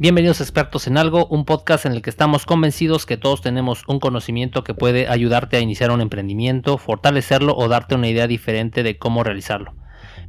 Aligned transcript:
Bienvenidos 0.00 0.40
a 0.40 0.44
Expertos 0.44 0.86
en 0.86 0.96
Algo, 0.96 1.26
un 1.26 1.44
podcast 1.44 1.84
en 1.84 1.92
el 1.92 2.00
que 2.00 2.08
estamos 2.08 2.46
convencidos 2.46 3.04
que 3.04 3.18
todos 3.18 3.42
tenemos 3.42 3.84
un 3.86 4.00
conocimiento 4.00 4.64
que 4.64 4.72
puede 4.72 5.08
ayudarte 5.08 5.58
a 5.58 5.60
iniciar 5.60 5.90
un 5.90 6.00
emprendimiento, 6.00 6.78
fortalecerlo 6.78 7.54
o 7.54 7.68
darte 7.68 7.96
una 7.96 8.08
idea 8.08 8.26
diferente 8.26 8.82
de 8.82 8.96
cómo 8.96 9.24
realizarlo. 9.24 9.74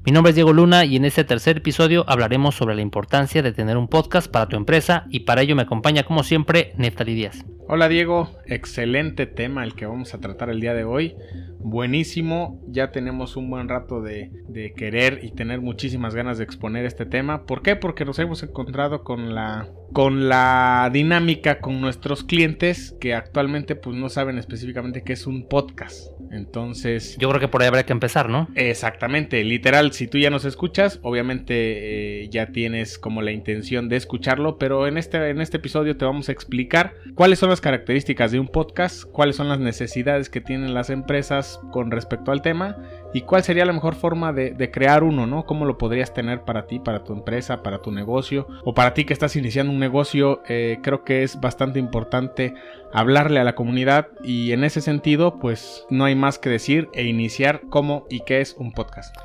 Mi 0.06 0.12
nombre 0.12 0.32
es 0.32 0.36
Diego 0.36 0.52
Luna 0.52 0.84
y 0.84 0.98
en 0.98 1.06
este 1.06 1.24
tercer 1.24 1.60
episodio 1.60 2.04
hablaremos 2.10 2.54
sobre 2.54 2.76
la 2.76 2.82
importancia 2.82 3.42
de 3.42 3.54
tener 3.54 3.78
un 3.78 3.88
podcast 3.88 4.30
para 4.30 4.50
tu 4.50 4.58
empresa 4.58 5.06
y 5.10 5.22
para 5.22 5.42
ello 5.42 5.56
me 5.56 5.62
acompaña 5.62 6.04
como 6.04 6.24
siempre 6.24 6.74
Neftali 6.76 7.14
Díaz. 7.14 7.46
Hola 7.68 7.88
Diego, 7.88 8.30
excelente 8.46 9.26
tema 9.26 9.64
el 9.64 9.76
que 9.76 9.86
vamos 9.86 10.14
a 10.14 10.20
tratar 10.20 10.50
el 10.50 10.60
día 10.60 10.74
de 10.74 10.84
hoy. 10.84 11.16
Buenísimo, 11.64 12.60
ya 12.68 12.92
tenemos 12.92 13.38
un 13.38 13.50
buen 13.50 13.70
rato 13.70 14.02
de, 14.02 14.32
de, 14.48 14.74
querer 14.74 15.20
y 15.22 15.32
tener 15.32 15.62
muchísimas 15.62 16.16
ganas 16.16 16.40
de 16.40 16.44
exponer 16.44 16.86
este 16.86 17.06
tema. 17.06 17.46
¿Por 17.46 17.62
qué? 17.62 17.76
Porque 17.76 18.04
nos 18.04 18.18
hemos 18.18 18.42
encontrado 18.42 19.04
con 19.04 19.36
la, 19.36 19.70
con 19.94 20.28
la 20.28 20.90
dinámica 20.92 21.60
con 21.60 21.80
nuestros 21.80 22.24
clientes 22.24 22.98
que 23.00 23.14
actualmente 23.14 23.76
pues 23.76 23.96
no 23.96 24.10
saben 24.10 24.40
específicamente 24.40 25.04
qué 25.04 25.14
es 25.14 25.28
un 25.28 25.48
podcast. 25.48 26.08
Entonces... 26.32 27.16
Yo 27.20 27.30
creo 27.30 27.40
que 27.40 27.48
por 27.48 27.62
ahí 27.62 27.68
habría 27.68 27.86
que 27.86 27.94
empezar, 27.94 28.28
¿no? 28.28 28.48
Exactamente, 28.56 29.44
literal, 29.44 29.92
si 29.94 30.08
tú 30.08 30.18
ya 30.18 30.32
nos 30.32 30.46
escuchas, 30.46 31.00
obviamente 31.04 32.24
eh, 32.24 32.30
ya 32.30 32.48
tienes 32.48 32.98
como 32.98 33.22
la 33.22 33.32
intención 33.32 33.88
de 33.88 33.98
escucharlo, 33.98 34.58
pero 34.58 34.88
en 34.88 34.98
este, 34.98 35.30
en 35.30 35.42
este 35.42 35.58
episodio 35.58 35.96
te 35.96 36.06
vamos 36.06 36.30
a 36.30 36.32
explicar 36.32 36.96
cuáles 37.14 37.38
son 37.38 37.51
las 37.52 37.62
características 37.62 38.32
de 38.32 38.40
un 38.40 38.48
podcast, 38.48 39.04
cuáles 39.04 39.36
son 39.36 39.50
las 39.50 39.60
necesidades 39.60 40.30
que 40.30 40.42
tienen 40.42 40.74
las 40.74 40.90
empresas 40.90 41.60
con 41.72 41.92
respecto 41.92 42.32
al 42.32 42.42
tema 42.42 42.78
y 43.14 43.22
cuál 43.22 43.44
sería 43.44 43.66
la 43.66 43.74
mejor 43.74 43.96
forma 43.96 44.34
de, 44.34 44.72
crear 44.72 45.04
uno, 45.04 45.28
¿no? 45.28 45.46
¿Cómo 45.46 45.66
lo 45.66 45.78
podrías 45.78 46.14
tener 46.14 46.42
para 46.42 46.66
ti, 46.66 46.80
para 46.80 47.04
tu 47.04 47.14
empresa, 47.14 47.62
para 47.62 47.82
tu 47.82 47.92
negocio 47.92 48.48
o 48.64 48.74
para 48.74 48.94
ti 48.94 49.06
que 49.06 49.14
estás 49.14 49.36
iniciando 49.36 49.72
un 49.72 49.80
negocio? 49.80 50.42
Eh, 50.48 50.80
creo 50.82 51.04
que 51.04 51.24
es 51.24 51.40
bastante 51.40 51.78
importante 51.78 52.56
hablarle 52.94 53.40
a 53.40 53.44
la 53.44 53.56
comunidad 53.56 54.08
y 54.24 54.54
en 54.54 54.64
ese 54.64 54.82
sentido 54.82 55.40
pues 55.40 55.86
no 55.90 56.06
hay 56.06 56.16
más 56.16 56.40
que 56.40 56.50
decir 56.50 56.90
e 56.94 57.04
iniciar 57.04 57.62
cómo 57.70 58.06
y 58.10 58.22
qué 58.22 58.42
es 58.42 58.56
un 58.58 58.72
podcast. 58.72 59.16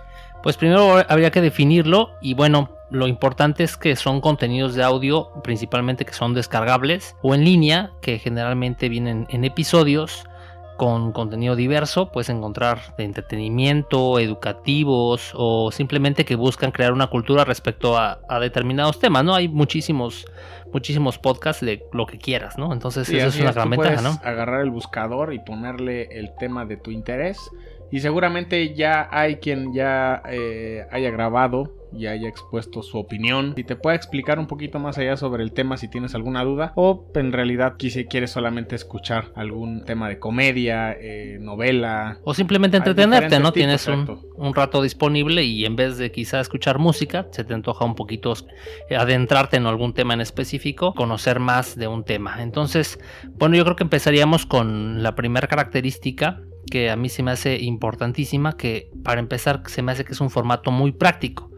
Pues 0.42 0.56
primero 0.56 1.02
habría 1.08 1.30
que 1.30 1.40
definirlo 1.40 2.10
y 2.20 2.34
bueno, 2.34 2.75
lo 2.90 3.06
importante 3.06 3.64
es 3.64 3.76
que 3.76 3.96
son 3.96 4.20
contenidos 4.20 4.74
de 4.74 4.82
audio 4.82 5.30
principalmente 5.42 6.04
que 6.04 6.12
son 6.12 6.34
descargables 6.34 7.16
o 7.22 7.34
en 7.34 7.44
línea 7.44 7.90
que 8.00 8.18
generalmente 8.18 8.88
vienen 8.88 9.26
en 9.30 9.44
episodios 9.44 10.24
con 10.76 11.12
contenido 11.12 11.56
diverso, 11.56 12.12
puedes 12.12 12.28
encontrar 12.28 12.94
de 12.96 13.04
entretenimiento, 13.04 14.18
educativos 14.18 15.32
o 15.34 15.72
simplemente 15.72 16.24
que 16.24 16.36
buscan 16.36 16.70
crear 16.70 16.92
una 16.92 17.06
cultura 17.06 17.44
respecto 17.44 17.96
a, 17.96 18.18
determinados 18.40 18.98
temas, 18.98 19.24
¿no? 19.24 19.34
Hay 19.34 19.48
muchísimos, 19.48 20.26
muchísimos 20.72 21.18
podcasts 21.18 21.64
de 21.64 21.82
lo 21.92 22.06
que 22.06 22.18
quieras, 22.18 22.58
¿no? 22.58 22.72
Entonces 22.72 23.08
eso 23.08 23.28
es 23.28 23.40
una 23.40 23.52
gran 23.52 23.70
ventaja, 23.70 24.02
¿no? 24.02 24.20
Agarrar 24.22 24.60
el 24.60 24.70
buscador 24.70 25.32
y 25.32 25.38
ponerle 25.38 26.08
el 26.10 26.34
tema 26.38 26.66
de 26.66 26.76
tu 26.76 26.90
interés 26.90 27.38
y 27.90 28.00
seguramente 28.00 28.74
ya 28.74 29.08
hay 29.10 29.36
quien 29.36 29.72
ya 29.72 30.22
eh, 30.28 30.86
haya 30.90 31.10
grabado 31.10 31.72
y 31.92 32.06
haya 32.06 32.28
expuesto 32.28 32.82
su 32.82 32.98
opinión 32.98 33.54
y 33.56 33.64
te 33.64 33.76
pueda 33.76 33.96
explicar 33.96 34.38
un 34.38 34.46
poquito 34.46 34.78
más 34.78 34.98
allá 34.98 35.16
sobre 35.16 35.42
el 35.42 35.52
tema 35.52 35.76
si 35.76 35.88
tienes 35.88 36.14
alguna 36.14 36.44
duda 36.44 36.72
o 36.74 37.06
en 37.14 37.32
realidad 37.32 37.74
si 37.78 38.04
quieres 38.04 38.30
solamente 38.30 38.74
escuchar 38.74 39.32
algún 39.34 39.84
tema 39.84 40.08
de 40.08 40.18
comedia, 40.18 40.92
eh, 40.92 41.38
novela 41.40 42.18
o 42.24 42.34
simplemente 42.34 42.76
entretenerte, 42.76 43.38
¿no? 43.38 43.52
tienes 43.52 43.88
un, 43.88 44.54
rato 44.54 44.82
disponible 44.82 45.44
y 45.44 45.64
en 45.64 45.76
vez 45.76 45.98
de 45.98 46.10
quizá 46.10 46.40
escuchar 46.40 46.78
música, 46.78 47.26
se 47.30 47.44
te 47.44 47.54
antoja 47.54 47.84
un 47.84 47.94
poquito 47.94 48.34
eh, 48.88 48.96
adentrarte 48.96 49.56
en 49.56 49.66
algún 49.66 49.92
tema 49.92 50.14
en 50.14 50.20
específico, 50.20 50.94
conocer 50.94 51.40
más 51.40 51.76
de 51.76 51.88
un 51.88 52.04
tema. 52.04 52.42
Entonces, 52.42 52.98
bueno, 53.34 53.56
yo 53.56 53.64
creo 53.64 53.76
que 53.76 53.84
empezaríamos 53.84 54.46
con 54.46 55.02
la 55.02 55.14
primera 55.14 55.46
característica 55.46 56.40
que 56.70 56.90
a 56.90 56.96
mí 56.96 57.08
se 57.08 57.22
me 57.22 57.30
hace 57.30 57.58
importantísima, 57.60 58.56
que 58.56 58.90
para 59.02 59.20
empezar 59.20 59.62
se 59.66 59.82
me 59.82 59.92
hace 59.92 60.04
que 60.04 60.12
es 60.12 60.20
un 60.20 60.30
formato 60.30 60.70
muy 60.70 60.92
práctico. 60.92 61.50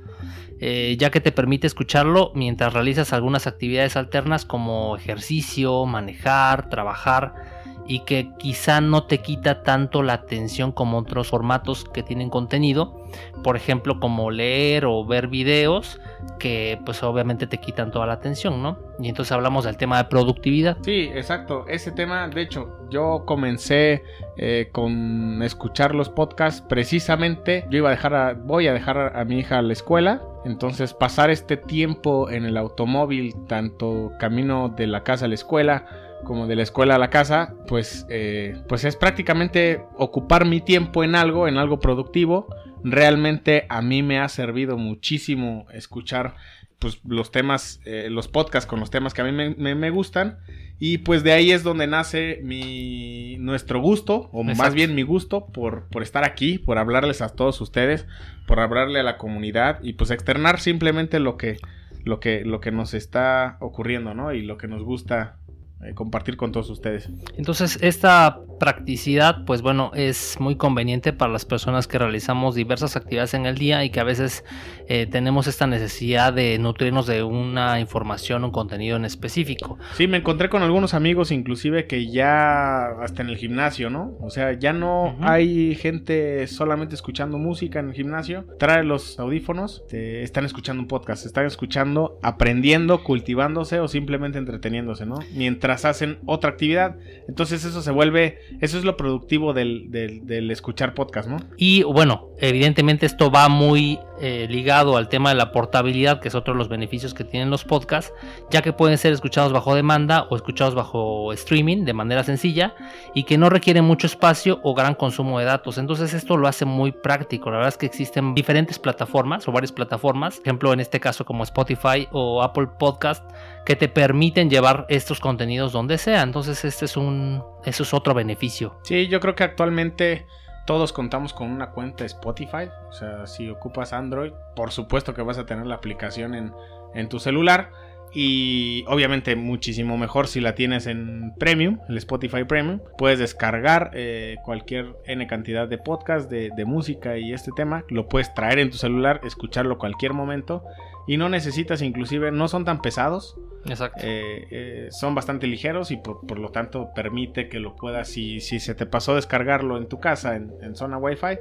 Eh, 0.61 0.97
ya 0.99 1.11
que 1.11 1.21
te 1.21 1.31
permite 1.31 1.69
escucharlo 1.69 2.33
mientras 2.35 2.73
realizas 2.73 3.13
algunas 3.13 3.47
actividades 3.47 3.97
alternas 3.97 4.45
como 4.45 4.97
ejercicio, 4.97 5.87
manejar, 5.87 6.69
trabajar 6.69 7.58
y 7.89 8.01
que 8.01 8.31
quizá 8.39 8.81
no 8.83 9.05
te 9.05 9.19
quita 9.19 9.63
tanto 9.63 10.03
la 10.03 10.13
atención 10.13 10.73
como 10.73 10.99
otros 10.99 11.29
formatos 11.29 11.85
que 11.85 12.03
tienen 12.03 12.29
contenido, 12.29 13.03
por 13.43 13.57
ejemplo 13.57 13.99
como 13.99 14.31
leer 14.31 14.85
o 14.85 15.05
ver 15.07 15.29
videos 15.29 15.99
que 16.39 16.79
pues 16.85 17.03
obviamente 17.03 17.47
te 17.47 17.59
quitan 17.59 17.91
toda 17.91 18.07
la 18.07 18.13
atención, 18.13 18.63
¿no? 18.63 18.79
Y 19.01 19.09
entonces 19.09 19.33
hablamos 19.33 19.65
del 19.65 19.79
tema 19.79 19.97
de 19.97 20.05
productividad. 20.05 20.77
Sí, 20.83 21.11
exacto, 21.15 21.65
ese 21.67 21.91
tema, 21.91 22.29
de 22.29 22.43
hecho, 22.43 22.69
yo 22.91 23.25
comencé 23.25 24.03
eh, 24.37 24.69
con 24.71 25.43
escuchar 25.43 25.95
los 25.95 26.11
podcasts 26.11 26.63
precisamente, 26.69 27.67
yo 27.71 27.79
iba 27.79 27.89
a 27.89 27.93
dejar, 27.93 28.37
voy 28.43 28.69
a 28.69 28.75
dejar 28.75 29.17
a 29.17 29.25
mi 29.25 29.39
hija 29.39 29.59
a 29.59 29.63
la 29.63 29.73
escuela, 29.73 30.23
entonces 30.45 30.93
pasar 30.93 31.31
este 31.31 31.57
tiempo 31.57 32.29
en 32.31 32.45
el 32.45 32.59
automóvil, 32.59 33.35
tanto 33.47 34.13
camino 34.21 34.69
de 34.69 34.87
la 34.87 35.03
casa 35.05 35.25
a 35.25 35.29
la 35.29 35.35
escuela, 35.35 35.87
como 36.25 36.47
de 36.47 36.57
la 36.57 36.63
escuela 36.63 36.97
a 36.97 36.99
la 36.99 37.11
casa, 37.11 37.55
pues, 37.67 38.07
eh, 38.11 38.61
pues 38.69 38.85
es 38.85 38.97
prácticamente 38.97 39.83
ocupar 39.97 40.45
mi 40.45 40.61
tiempo 40.61 41.05
en 41.05 41.15
algo, 41.15 41.49
en 41.49 41.59
algo 41.59 41.81
productivo. 41.81 42.47
Realmente 42.85 43.67
a 43.69 43.83
mí 43.83 44.03
me 44.03 44.19
ha 44.19 44.29
servido 44.29 44.77
muchísimo 44.77 45.67
escuchar 45.73 46.37
pues, 46.79 47.01
los 47.05 47.31
temas, 47.31 47.81
eh, 47.85 48.09
los 48.11 48.29
podcasts 48.29 48.69
con 48.69 48.81
los 48.81 48.91
temas 48.91 49.15
que 49.15 49.23
a 49.23 49.25
mí 49.25 49.33
me, 49.33 49.91
gustan. 49.91 50.39
Y 50.79 50.99
pues 50.99 51.25
de 51.25 51.33
ahí 51.33 51.51
es 51.51 51.65
donde 51.65 51.89
nace 51.89 52.41
mi, 52.45 53.37
nuestro 53.39 53.81
gusto, 53.81 54.29
o 54.33 54.45
más 54.45 54.75
bien 54.75 54.95
mi 54.95 55.03
gusto 55.03 55.47
por, 55.47 55.89
por 55.89 56.03
estar 56.05 56.25
aquí, 56.25 56.59
por 56.59 56.79
hablarles 56.79 57.21
a 57.21 57.31
todos 57.31 57.61
ustedes, 57.61 58.07
por 58.47 58.61
hablarle 58.61 59.01
a 59.01 59.03
la 59.03 59.19
comunidad 59.19 59.83
y 59.83 59.95
pues 59.95 60.13
externar 60.13 60.61
simplemente 60.61 61.19
lo 61.19 61.37
que, 61.37 61.57
lo 62.05 62.21
que, 62.21 62.45
lo 62.45 62.61
que 62.61 62.71
nos 62.71 62.95
está 62.95 63.57
ocurriendo, 63.59 64.15
¿no? 64.15 64.33
Y 64.33 64.43
lo 64.43 64.57
que 64.57 64.69
nos 64.69 64.85
gusta 64.85 65.37
eh, 65.81 65.95
compartir 65.95 66.37
con 66.37 66.51
todos 66.51 66.71
ustedes. 66.71 67.09
Entonces, 67.37 67.79
esta 67.83 68.41
practicidad, 68.59 69.45
pues 69.45 69.63
bueno, 69.63 69.93
es 69.95 70.37
muy 70.41 70.57
conveniente 70.57 71.13
para 71.13 71.33
las 71.33 71.45
personas 71.45 71.87
que 71.87 71.99
realizamos 71.99 72.57
diversas 72.57 72.97
actividades 72.97 73.35
en 73.35 73.47
el 73.47 73.57
día 73.57 73.85
y 73.85 73.91
que 73.91 74.01
a 74.01 74.05
veces 74.05 74.45
eh, 74.89 75.07
tenemos 75.07 75.47
esta 75.47 75.69
necesidad 75.69 76.33
de 76.33 76.59
nutrirnos 76.59 77.07
de 77.07 77.23
una 77.23 77.79
información, 77.79 78.43
un 78.43 78.51
contenido 78.51 78.97
en 78.97 79.05
específico. 79.05 79.79
Sí, 79.95 80.09
me 80.09 80.17
encontré 80.17 80.49
con 80.49 80.63
algunos 80.65 80.95
amigos, 80.95 81.31
inclusive 81.31 81.87
que 81.87 82.11
ya 82.11 82.87
hasta 83.01 83.23
en 83.23 83.29
el 83.29 83.37
gimnasio, 83.37 83.89
¿no? 83.89 84.17
O 84.21 84.31
sea, 84.31 84.55
ya 84.55 84.73
no 84.73 85.17
hay 85.21 85.77
gente 85.77 86.45
solamente 86.49 86.97
escuchando 86.97 87.39
música 87.39 87.79
en 87.79 87.91
el 87.91 87.95
gimnasio, 87.95 88.47
trae 88.59 88.83
los 88.83 89.21
audífonos, 89.21 89.85
te 89.89 90.25
están 90.25 90.45
escuchando 90.45 90.83
un 90.83 90.89
podcast, 90.89 91.25
están 91.25 91.47
escuchando, 91.47 92.19
aprendiendo, 92.23 93.05
cultivándose 93.05 93.79
o 93.79 93.87
simplemente 93.87 94.39
entreteniéndose, 94.39 95.07
¿no? 95.07 95.21
Mientras 95.35 95.68
hacen 95.71 96.19
otra 96.27 96.51
actividad. 96.51 96.97
Entonces 97.29 97.65
eso 97.65 97.83
se 97.83 97.91
vuelve, 97.91 98.39
eso 98.61 98.79
es 98.79 98.85
lo 98.85 98.97
productivo 98.97 99.53
del, 99.53 99.91
del, 99.91 100.51
escuchar 100.51 100.95
podcast, 100.95 101.29
¿no? 101.29 101.39
Y 101.57 101.83
bueno, 101.83 102.29
evidentemente 102.39 103.07
esto 103.07 103.31
va 103.31 103.49
muy 103.49 103.99
eh, 104.21 104.47
ligado 104.49 104.97
al 104.97 105.09
tema 105.09 105.31
de 105.31 105.37
la 105.37 105.53
portabilidad, 105.53 106.21
que 106.21 106.29
es 106.29 106.35
otro 106.35 106.55
de 106.55 106.59
los 106.59 106.69
beneficios 106.69 107.15
que 107.15 107.25
tienen 107.25 107.51
los 107.51 107.65
podcasts, 107.65 108.13
ya 108.51 108.63
que 108.63 108.73
pueden 108.73 108.99
ser 108.99 109.13
escuchados 109.13 109.53
bajo 109.53 109.75
demanda 109.75 110.27
o 110.31 110.37
escuchados 110.37 110.75
bajo 110.75 111.33
streaming 111.33 111.85
de 111.85 111.93
manera 111.93 112.25
sencilla 112.25 112.75
y 113.15 113.25
que 113.25 113.39
no 113.39 113.51
requieren 113.51 113.85
mucho 113.85 114.07
espacio 114.07 114.61
o 114.63 114.75
gran 114.75 114.95
consumo 114.95 115.39
de 115.39 115.45
datos. 115.45 115.79
Entonces 115.79 116.15
esto 116.15 116.37
lo 116.37 116.49
hace 116.49 116.65
muy 116.65 116.93
práctico. 116.93 117.51
La 117.51 117.57
verdad 117.57 117.73
es 117.75 117.79
que 117.79 117.87
existen 117.87 118.35
diferentes 118.35 118.79
plataformas 118.79 119.47
o 119.49 119.53
varias 119.53 119.73
plataformas, 119.73 120.41
ejemplo 120.41 120.73
en 120.73 120.81
este 120.81 121.01
caso 121.01 121.25
como 121.25 121.45
Spotify 121.45 122.09
o 122.11 122.43
Apple 122.43 122.69
Podcast, 122.79 123.25
que 123.65 123.77
te 123.77 123.89
permiten 123.89 124.51
llevar 124.51 124.87
estos 124.89 125.21
contenidos 125.21 125.73
donde 125.73 125.99
sea. 125.99 126.23
Entonces 126.23 126.65
este 126.65 126.87
es 126.87 126.97
un, 126.97 127.43
eso 127.65 127.83
es 127.83 127.95
otro 127.95 128.15
beneficio. 128.15 128.79
Sí, 128.83 129.09
yo 129.09 129.21
creo 129.21 129.35
que 129.35 129.45
actualmente 129.45 130.27
todos 130.69 130.93
contamos 130.93 131.33
con 131.33 131.51
una 131.51 131.71
cuenta 131.71 132.05
Spotify. 132.05 132.69
O 132.91 132.93
sea, 132.93 133.27
si 133.27 133.49
ocupas 133.49 133.95
Android, 133.95 134.35
por 134.55 134.71
supuesto 134.71 135.15
que 135.15 135.23
vas 135.23 135.39
a 135.39 135.47
tener 135.47 135.65
la 135.65 135.77
aplicación 135.77 136.35
en, 136.35 136.53
en 136.93 137.09
tu 137.09 137.21
celular. 137.21 137.71
Y 138.15 138.85
obviamente 138.89 139.37
muchísimo 139.37 139.99
mejor 139.99 140.29
si 140.29 140.41
la 140.41 140.55
tienes 140.55 140.87
en 140.87 141.35
Premium, 141.39 141.79
el 141.89 141.99
Spotify 141.99 142.45
Premium. 142.45 142.81
Puedes 142.97 143.19
descargar 143.19 143.91
eh, 143.95 144.37
cualquier 144.45 144.97
N 145.07 145.27
cantidad 145.27 145.69
de 145.69 145.79
podcast, 145.79 146.31
de, 146.31 146.51
de, 146.57 146.65
música 146.65 147.19
y 147.19 147.33
este 147.33 147.51
tema. 147.55 147.85
Lo 147.89 148.09
puedes 148.09 148.33
traer 148.35 148.59
en 148.59 148.71
tu 148.71 148.79
celular, 148.79 149.21
escucharlo 149.25 149.79
cualquier 149.79 150.15
momento. 150.15 150.65
Y 151.07 151.17
no 151.17 151.29
necesitas 151.29 151.83
inclusive, 151.83 152.31
no 152.33 152.49
son 152.49 152.65
tan 152.65 152.83
pesados. 152.83 153.37
Exacto. 153.67 154.01
Eh, 154.03 154.47
eh, 154.51 154.89
son 154.91 155.15
bastante 155.15 155.47
ligeros 155.47 155.91
y 155.91 155.97
por, 155.97 156.39
lo 156.39 156.51
tanto 156.51 156.91
permite 156.95 157.49
que 157.49 157.61
lo 157.61 157.77
puedas, 157.77 158.09
si, 158.09 158.41
si 158.41 158.61
se 158.61 158.75
te 158.75 158.87
pasó 158.87 159.15
descargarlo 159.15 159.77
en 159.77 159.89
tu 159.89 160.01
casa 160.01 160.37
en, 160.37 160.77
zona 160.77 160.99
Wi-Fi, 160.99 161.39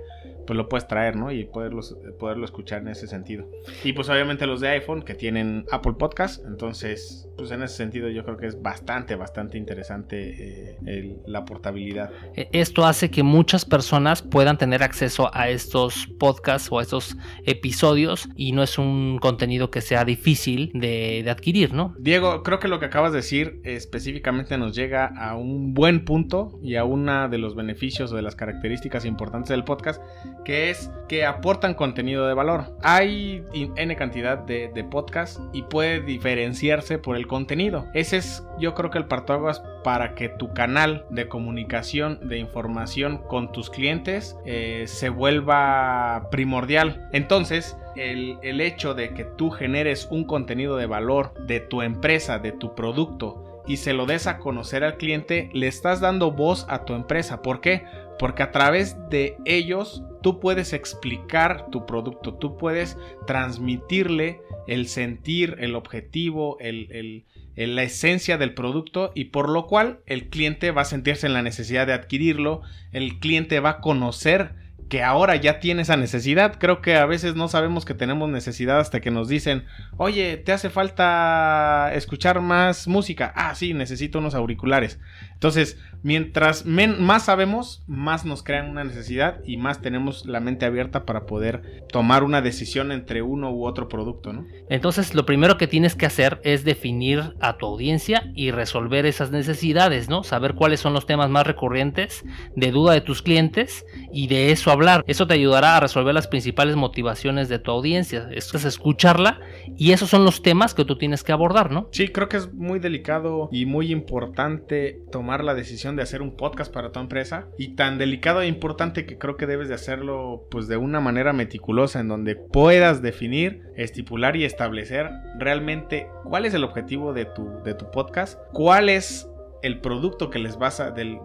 pues 0.47 0.57
lo 0.57 0.69
puedes 0.69 0.87
traer, 0.87 1.15
¿no? 1.15 1.31
Y 1.31 1.45
poderlo, 1.45 1.81
poderlo 2.17 2.45
escuchar 2.45 2.81
en 2.81 2.87
ese 2.87 3.07
sentido. 3.07 3.47
Y 3.83 3.93
pues 3.93 4.09
obviamente 4.09 4.47
los 4.47 4.61
de 4.61 4.69
iPhone 4.69 5.03
que 5.03 5.13
tienen 5.13 5.65
Apple 5.71 5.93
Podcast, 5.99 6.43
entonces 6.45 7.29
pues 7.37 7.51
en 7.51 7.61
ese 7.61 7.75
sentido 7.75 8.09
yo 8.09 8.23
creo 8.23 8.37
que 8.37 8.47
es 8.47 8.61
bastante, 8.61 9.15
bastante 9.15 9.57
interesante 9.57 10.77
eh, 10.85 11.17
la 11.27 11.45
portabilidad. 11.45 12.11
E, 12.35 12.49
esto 12.53 12.85
hace 12.85 13.11
que 13.11 13.21
muchas 13.21 13.65
personas 13.65 14.23
puedan 14.23 14.57
tener 14.57 14.81
acceso 14.81 15.29
a 15.33 15.49
estos 15.49 16.07
podcasts 16.17 16.69
o 16.71 16.79
a 16.79 16.81
estos 16.81 17.15
episodios 17.45 18.27
y 18.35 18.53
no 18.53 18.63
es 18.63 18.77
un 18.77 19.19
contenido 19.19 19.69
que 19.69 19.81
sea 19.81 20.05
difícil 20.05 20.71
de, 20.73 21.21
de 21.23 21.29
adquirir, 21.29 21.73
¿no? 21.73 21.93
Diego, 21.99 22.41
creo 22.41 22.59
que 22.59 22.67
lo 22.67 22.79
que 22.79 22.85
acabas 22.85 23.11
de 23.11 23.17
decir 23.17 23.59
específicamente 23.63 24.57
nos 24.57 24.75
llega 24.75 25.05
a 25.05 25.35
un 25.35 25.73
buen 25.73 26.05
punto 26.05 26.59
y 26.63 26.75
a 26.75 26.85
una 26.85 27.27
de 27.27 27.37
los 27.37 27.55
beneficios 27.55 28.11
o 28.11 28.15
de 28.15 28.21
las 28.21 28.35
características 28.35 29.05
importantes 29.05 29.49
del 29.49 29.63
podcast, 29.63 30.01
que 30.45 30.69
es 30.69 30.91
que 31.07 31.25
aportan 31.25 31.73
contenido 31.73 32.27
de 32.27 32.33
valor. 32.33 32.65
Hay 32.81 33.43
N 33.53 33.95
cantidad 33.95 34.37
de, 34.37 34.69
de 34.73 34.83
podcasts 34.83 35.41
y 35.53 35.63
puede 35.63 36.01
diferenciarse 36.01 36.97
por 36.99 37.15
el 37.15 37.27
contenido. 37.27 37.85
Ese 37.93 38.17
es 38.17 38.43
yo 38.59 38.73
creo 38.73 38.89
que 38.89 38.97
el 38.97 39.05
partaguas 39.05 39.61
para 39.83 40.15
que 40.15 40.29
tu 40.29 40.53
canal 40.53 41.05
de 41.09 41.27
comunicación, 41.27 42.27
de 42.27 42.37
información 42.37 43.19
con 43.29 43.51
tus 43.51 43.69
clientes 43.69 44.37
eh, 44.45 44.83
se 44.87 45.09
vuelva 45.09 46.27
primordial. 46.29 47.07
Entonces, 47.13 47.77
el, 47.95 48.37
el 48.41 48.61
hecho 48.61 48.93
de 48.93 49.13
que 49.13 49.23
tú 49.23 49.49
generes 49.49 50.07
un 50.11 50.25
contenido 50.25 50.77
de 50.77 50.87
valor 50.87 51.33
de 51.45 51.59
tu 51.59 51.81
empresa, 51.81 52.39
de 52.39 52.51
tu 52.51 52.75
producto, 52.75 53.56
y 53.67 53.77
se 53.77 53.93
lo 53.93 54.05
des 54.05 54.27
a 54.27 54.39
conocer 54.39 54.83
al 54.83 54.97
cliente, 54.97 55.49
le 55.53 55.67
estás 55.67 55.99
dando 55.99 56.31
voz 56.31 56.65
a 56.69 56.85
tu 56.85 56.93
empresa. 56.93 57.41
¿Por 57.41 57.61
qué? 57.61 57.83
Porque 58.17 58.43
a 58.43 58.51
través 58.51 58.95
de 59.09 59.37
ellos 59.45 60.03
tú 60.23 60.39
puedes 60.39 60.73
explicar 60.73 61.69
tu 61.69 61.85
producto, 61.85 62.33
tú 62.33 62.57
puedes 62.57 62.97
transmitirle 63.27 64.41
el 64.67 64.87
sentir, 64.87 65.57
el 65.59 65.75
objetivo, 65.75 66.57
la 66.59 67.83
esencia 67.83 68.37
del 68.37 68.53
producto 68.53 69.11
y 69.13 69.25
por 69.25 69.49
lo 69.49 69.67
cual 69.67 69.99
el 70.05 70.29
cliente 70.29 70.71
va 70.71 70.81
a 70.81 70.85
sentirse 70.85 71.27
en 71.27 71.33
la 71.33 71.41
necesidad 71.41 71.85
de 71.85 71.93
adquirirlo, 71.93 72.61
el 72.91 73.19
cliente 73.19 73.59
va 73.59 73.69
a 73.69 73.81
conocer 73.81 74.55
que 74.89 75.03
ahora 75.03 75.35
ya 75.35 75.59
tiene 75.59 75.81
esa 75.81 75.97
necesidad. 75.97 76.57
Creo 76.59 76.81
que 76.81 76.95
a 76.95 77.05
veces 77.05 77.35
no 77.35 77.47
sabemos 77.47 77.85
que 77.85 77.93
tenemos 77.93 78.29
necesidad 78.29 78.79
hasta 78.79 79.01
que 79.01 79.11
nos 79.11 79.27
dicen, 79.27 79.65
oye, 79.97 80.37
te 80.37 80.51
hace 80.51 80.69
falta 80.69 81.91
escuchar 81.93 82.41
más 82.41 82.87
música. 82.87 83.33
Ah, 83.35 83.53
sí, 83.55 83.73
necesito 83.73 84.19
unos 84.19 84.35
auriculares. 84.35 84.99
Entonces, 85.33 85.77
mientras 86.01 86.65
más 86.65 87.25
sabemos, 87.25 87.83
más 87.85 88.25
nos 88.25 88.43
crean 88.43 88.69
una 88.69 88.83
necesidad 88.83 89.41
y 89.45 89.57
más 89.57 89.81
tenemos 89.81 90.25
la 90.25 90.39
mente 90.39 90.65
abierta 90.65 91.05
para 91.05 91.25
poder 91.25 91.85
tomar 91.91 92.23
una 92.23 92.41
decisión 92.41 92.91
entre 92.91 93.21
uno 93.21 93.51
u 93.51 93.65
otro 93.65 93.87
producto, 93.87 94.33
¿no? 94.33 94.47
Entonces, 94.69 95.13
lo 95.13 95.25
primero 95.25 95.57
que 95.57 95.67
tienes 95.67 95.95
que 95.95 96.05
hacer 96.05 96.39
es 96.43 96.63
definir 96.63 97.35
a 97.39 97.57
tu 97.57 97.67
audiencia 97.67 98.31
y 98.33 98.51
resolver 98.51 99.05
esas 99.05 99.31
necesidades, 99.31 100.09
¿no? 100.09 100.23
Saber 100.23 100.55
cuáles 100.55 100.79
son 100.79 100.93
los 100.93 101.05
temas 101.05 101.29
más 101.29 101.45
recurrentes 101.45 102.23
de 102.55 102.71
duda 102.71 102.93
de 102.93 103.01
tus 103.01 103.21
clientes 103.21 103.85
y 104.11 104.27
de 104.27 104.51
eso 104.51 104.71
hablar. 104.77 105.03
Eso 105.07 105.27
te 105.27 105.33
ayudará 105.33 105.77
a 105.77 105.79
resolver 105.79 106.13
las 106.13 106.27
principales 106.27 106.75
motivaciones 106.75 107.49
de 107.49 107.59
tu 107.59 107.71
audiencia. 107.71 108.29
Esto 108.31 108.57
es 108.57 108.65
escucharla 108.65 109.39
y 109.75 109.91
esos 109.91 110.09
son 110.09 110.23
los 110.23 110.41
temas 110.41 110.73
que 110.73 110.85
tú 110.85 110.97
tienes 110.97 111.23
que 111.23 111.31
abordar, 111.31 111.71
¿no? 111.71 111.89
Sí, 111.91 112.09
creo 112.09 112.29
que 112.29 112.37
es 112.37 112.53
muy 112.53 112.79
delicado 112.79 113.49
y 113.51 113.65
muy 113.65 113.91
importante 113.91 115.01
tomar 115.11 115.43
la 115.43 115.53
decisión 115.53 115.95
de 115.95 116.03
hacer 116.03 116.21
un 116.21 116.35
podcast 116.35 116.73
para 116.73 116.91
tu 116.91 116.99
empresa 116.99 117.47
y 117.57 117.75
tan 117.75 117.97
delicado 117.97 118.41
e 118.41 118.47
importante 118.47 119.05
que 119.05 119.17
creo 119.17 119.37
que 119.37 119.47
debes 119.47 119.67
de 119.67 119.75
hacerlo 119.75 120.47
pues 120.49 120.67
de 120.67 120.77
una 120.77 120.99
manera 120.99 121.33
meticulosa 121.33 121.99
en 121.99 122.07
donde 122.07 122.35
puedas 122.35 123.01
definir, 123.01 123.63
estipular 123.75 124.35
y 124.35 124.45
establecer 124.45 125.09
realmente 125.39 126.07
cuál 126.23 126.45
es 126.45 126.53
el 126.53 126.63
objetivo 126.63 127.13
de 127.13 127.25
tu, 127.25 127.49
de 127.63 127.73
tu 127.73 127.89
podcast, 127.91 128.39
cuál 128.53 128.89
es 128.89 129.27
el 129.61 129.79
producto 129.81 130.29
que 130.29 130.39
les 130.39 130.57
vas 130.57 130.79
a, 130.79 130.91
del, 130.91 131.19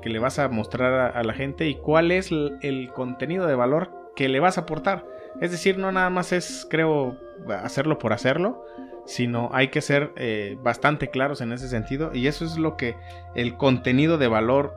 que 0.00 0.10
le 0.10 0.18
vas 0.18 0.38
a 0.38 0.48
mostrar 0.48 1.16
a, 1.16 1.22
la 1.22 1.34
gente 1.34 1.68
y 1.68 1.74
cuál 1.74 2.10
es 2.10 2.30
el, 2.30 2.58
el 2.62 2.92
contenido 2.92 3.46
de 3.46 3.54
valor 3.54 3.90
que 4.14 4.28
le 4.28 4.40
vas 4.40 4.58
a 4.58 4.62
aportar. 4.62 5.06
Es 5.40 5.50
decir, 5.50 5.78
no 5.78 5.90
nada 5.92 6.10
más 6.10 6.32
es, 6.32 6.66
creo, 6.68 7.16
hacerlo 7.48 7.98
por 7.98 8.12
hacerlo, 8.12 8.64
sino 9.04 9.50
hay 9.52 9.68
que 9.68 9.80
ser 9.80 10.12
eh, 10.16 10.56
bastante 10.62 11.08
claros 11.08 11.40
en 11.40 11.52
ese 11.52 11.68
sentido 11.68 12.10
y 12.14 12.26
eso 12.26 12.44
es 12.44 12.56
lo 12.56 12.76
que 12.76 12.96
el 13.34 13.56
contenido 13.56 14.18
de 14.18 14.28
valor, 14.28 14.76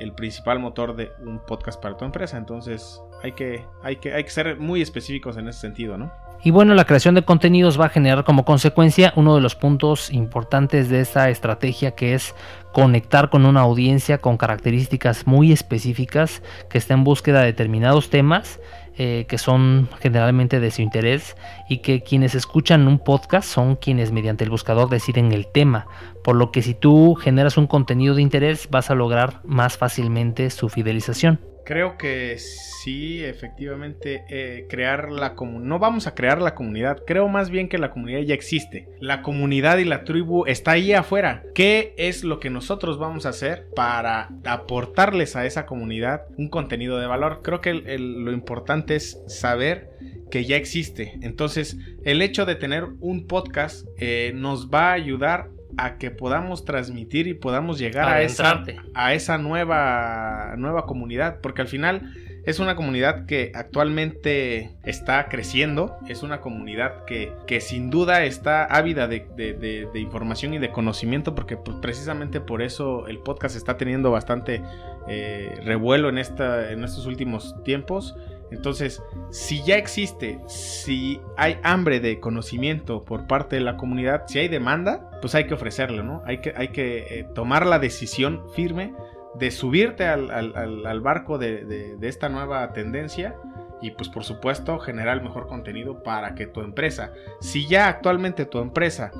el 0.00 0.12
principal 0.12 0.58
motor 0.58 0.96
de 0.96 1.12
un 1.20 1.40
podcast 1.40 1.80
para 1.80 1.96
tu 1.96 2.04
empresa. 2.04 2.38
Entonces 2.38 3.02
hay 3.22 3.32
que, 3.32 3.64
hay 3.82 3.96
que, 3.96 4.14
hay 4.14 4.24
que 4.24 4.30
ser 4.30 4.58
muy 4.58 4.80
específicos 4.80 5.36
en 5.36 5.48
ese 5.48 5.60
sentido, 5.60 5.98
¿no? 5.98 6.12
Y 6.44 6.50
bueno, 6.50 6.74
la 6.74 6.84
creación 6.84 7.14
de 7.14 7.24
contenidos 7.24 7.80
va 7.80 7.86
a 7.86 7.90
generar 7.90 8.24
como 8.24 8.44
consecuencia 8.44 9.12
uno 9.16 9.34
de 9.34 9.40
los 9.40 9.56
puntos 9.56 10.10
importantes 10.12 10.88
de 10.88 11.00
esta 11.00 11.30
estrategia 11.30 11.92
que 11.92 12.14
es 12.14 12.34
conectar 12.72 13.28
con 13.28 13.44
una 13.44 13.60
audiencia 13.60 14.18
con 14.18 14.36
características 14.36 15.26
muy 15.26 15.52
específicas 15.52 16.42
que 16.70 16.78
está 16.78 16.94
en 16.94 17.02
búsqueda 17.02 17.40
de 17.40 17.46
determinados 17.46 18.08
temas 18.08 18.60
eh, 19.00 19.26
que 19.28 19.38
son 19.38 19.88
generalmente 20.00 20.58
de 20.58 20.72
su 20.72 20.82
interés 20.82 21.36
y 21.68 21.78
que 21.78 22.02
quienes 22.02 22.34
escuchan 22.34 22.88
un 22.88 22.98
podcast 22.98 23.48
son 23.48 23.76
quienes 23.76 24.10
mediante 24.10 24.42
el 24.42 24.50
buscador 24.50 24.90
deciden 24.90 25.30
el 25.30 25.46
tema, 25.46 25.86
por 26.24 26.34
lo 26.34 26.50
que 26.50 26.62
si 26.62 26.74
tú 26.74 27.14
generas 27.14 27.56
un 27.56 27.68
contenido 27.68 28.16
de 28.16 28.22
interés 28.22 28.68
vas 28.72 28.90
a 28.90 28.96
lograr 28.96 29.40
más 29.44 29.76
fácilmente 29.76 30.50
su 30.50 30.68
fidelización. 30.68 31.38
Creo 31.68 31.98
que 31.98 32.38
sí, 32.38 33.22
efectivamente, 33.22 34.24
eh, 34.30 34.64
crear 34.70 35.12
la 35.12 35.34
comunidad. 35.34 35.68
No 35.68 35.78
vamos 35.78 36.06
a 36.06 36.14
crear 36.14 36.40
la 36.40 36.54
comunidad, 36.54 37.02
creo 37.06 37.28
más 37.28 37.50
bien 37.50 37.68
que 37.68 37.76
la 37.76 37.90
comunidad 37.90 38.20
ya 38.20 38.32
existe. 38.32 38.88
La 39.00 39.20
comunidad 39.20 39.76
y 39.76 39.84
la 39.84 40.02
tribu 40.02 40.46
está 40.46 40.70
ahí 40.70 40.94
afuera. 40.94 41.42
¿Qué 41.54 41.92
es 41.98 42.24
lo 42.24 42.40
que 42.40 42.48
nosotros 42.48 42.98
vamos 42.98 43.26
a 43.26 43.28
hacer 43.28 43.66
para 43.76 44.30
aportarles 44.46 45.36
a 45.36 45.44
esa 45.44 45.66
comunidad 45.66 46.22
un 46.38 46.48
contenido 46.48 46.98
de 46.98 47.06
valor? 47.06 47.42
Creo 47.42 47.60
que 47.60 47.74
lo 47.74 48.32
importante 48.32 48.96
es 48.96 49.22
saber 49.26 49.90
que 50.30 50.46
ya 50.46 50.56
existe. 50.56 51.18
Entonces, 51.20 51.76
el 52.02 52.22
hecho 52.22 52.46
de 52.46 52.54
tener 52.54 52.86
un 53.00 53.26
podcast 53.26 53.86
eh, 53.98 54.32
nos 54.34 54.70
va 54.70 54.88
a 54.88 54.94
ayudar 54.94 55.50
a 55.78 55.96
que 55.96 56.10
podamos 56.10 56.64
transmitir 56.64 57.26
y 57.28 57.34
podamos 57.34 57.78
llegar 57.78 58.08
a 58.08 58.22
esa, 58.22 58.64
a 58.94 59.14
esa 59.14 59.38
nueva, 59.38 60.54
nueva 60.58 60.84
comunidad, 60.84 61.40
porque 61.40 61.62
al 61.62 61.68
final 61.68 62.12
es 62.48 62.60
una 62.60 62.76
comunidad 62.76 63.26
que 63.26 63.52
actualmente 63.54 64.70
está 64.82 65.28
creciendo, 65.28 65.98
es 66.08 66.22
una 66.22 66.40
comunidad 66.40 67.04
que, 67.04 67.32
que 67.46 67.60
sin 67.60 67.90
duda 67.90 68.24
está 68.24 68.64
ávida 68.64 69.06
de, 69.06 69.90
información 69.94 70.54
y 70.54 70.58
de 70.58 70.70
conocimiento, 70.70 71.34
porque 71.34 71.58
pues, 71.58 71.76
precisamente 71.82 72.40
por 72.40 72.62
eso 72.62 73.06
el 73.06 73.18
podcast 73.18 73.54
está 73.54 73.76
teniendo 73.76 74.10
bastante 74.10 74.62
eh, 75.08 75.60
revuelo 75.64 76.08
en, 76.08 76.16
esta, 76.16 76.72
en 76.72 76.84
estos 76.84 77.04
últimos 77.04 77.54
tiempos. 77.64 78.16
Entonces, 78.50 79.02
si 79.30 79.62
ya 79.62 79.76
existe, 79.76 80.38
si 80.46 81.20
hay 81.36 81.58
hambre 81.62 82.00
de 82.00 82.18
conocimiento 82.18 83.04
por 83.04 83.26
parte 83.26 83.56
de 83.56 83.62
la 83.62 83.76
comunidad, 83.76 84.24
si 84.26 84.38
hay 84.38 84.48
demanda, 84.48 85.07
pues 85.20 85.34
hay 85.34 85.46
que 85.46 85.54
ofrecerlo, 85.54 86.02
¿no? 86.02 86.22
Hay 86.24 86.38
que, 86.38 86.52
hay 86.56 86.68
que 86.68 87.20
eh, 87.20 87.26
tomar 87.34 87.66
la 87.66 87.78
decisión 87.78 88.42
firme 88.54 88.94
de 89.34 89.50
subirte 89.50 90.04
al, 90.06 91.00
barco 91.00 91.38
de, 91.38 91.96
esta 92.02 92.28
nueva 92.28 92.72
tendencia 92.72 93.36
y 93.80 93.92
pues 93.92 94.08
por 94.08 94.24
supuesto 94.24 94.78
generar 94.78 95.18
el 95.18 95.22
mejor 95.22 95.46
contenido 95.46 96.02
para 96.02 96.34
que 96.34 96.46
tu 96.46 96.60
empresa, 96.60 97.12
si 97.40 97.66
ya 97.66 97.88
actualmente 97.88 98.44
tu 98.44 98.58
empresa 98.58 99.12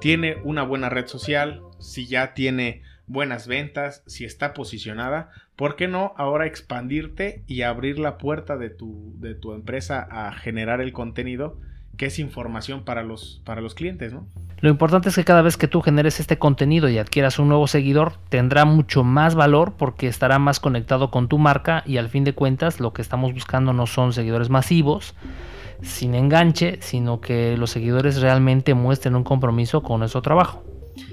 tiene 0.00 0.38
una 0.44 0.62
buena 0.62 0.88
red 0.88 1.06
social, 1.06 1.62
si 1.78 2.06
ya 2.06 2.32
tiene 2.32 2.82
buenas 3.06 3.46
ventas, 3.46 4.02
si 4.06 4.24
está 4.24 4.54
posicionada, 4.54 5.30
¿por 5.54 5.76
qué 5.76 5.88
no 5.88 6.14
ahora 6.16 6.46
expandirte 6.46 7.42
y 7.46 7.62
abrir 7.62 7.98
la 7.98 8.18
puerta 8.18 8.56
de 8.56 8.70
tu, 8.70 9.14
de 9.18 9.34
tu 9.34 9.52
empresa 9.52 10.06
a 10.10 10.32
generar 10.32 10.80
el 10.80 10.92
contenido 10.92 11.58
que 11.96 12.06
es 12.06 12.18
información 12.18 12.84
para 12.84 13.02
los, 13.02 13.40
para 13.44 13.60
los 13.60 13.74
clientes, 13.74 14.12
¿no? 14.12 14.26
Lo 14.60 14.70
importante 14.70 15.10
es 15.10 15.14
que 15.14 15.24
cada 15.24 15.42
vez 15.42 15.56
que 15.56 15.68
tú 15.68 15.82
generes 15.82 16.18
este 16.18 16.38
contenido 16.38 16.88
y 16.88 16.98
adquieras 16.98 17.38
un 17.38 17.48
nuevo 17.48 17.66
seguidor, 17.66 18.14
tendrá 18.30 18.64
mucho 18.64 19.04
más 19.04 19.34
valor 19.34 19.74
porque 19.76 20.06
estará 20.06 20.38
más 20.38 20.60
conectado 20.60 21.10
con 21.10 21.28
tu 21.28 21.36
marca 21.36 21.82
y 21.84 21.98
al 21.98 22.08
fin 22.08 22.24
de 22.24 22.32
cuentas 22.32 22.80
lo 22.80 22.92
que 22.92 23.02
estamos 23.02 23.34
buscando 23.34 23.74
no 23.74 23.86
son 23.86 24.14
seguidores 24.14 24.48
masivos, 24.48 25.14
sin 25.82 26.14
enganche, 26.14 26.78
sino 26.80 27.20
que 27.20 27.56
los 27.58 27.70
seguidores 27.70 28.20
realmente 28.20 28.72
muestren 28.72 29.14
un 29.14 29.24
compromiso 29.24 29.82
con 29.82 30.00
nuestro 30.00 30.22
trabajo. 30.22 30.64